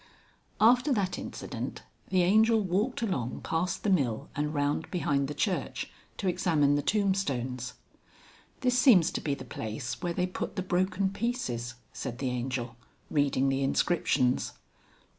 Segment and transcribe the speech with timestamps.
[0.01, 0.53] XXVII.
[0.71, 5.91] After that incident the Angel walked along past the mill and round behind the church,
[6.17, 7.75] to examine the tombstones.
[8.61, 12.75] "This seems to be the place where they put the broken pieces," said the Angel
[13.11, 14.53] reading the inscriptions.